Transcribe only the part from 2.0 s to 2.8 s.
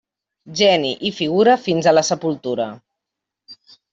sepultura.